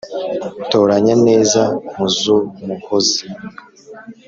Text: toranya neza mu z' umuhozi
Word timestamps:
toranya 0.71 1.15
neza 1.27 1.61
mu 1.95 2.05
z' 2.17 2.27
umuhozi 2.61 3.23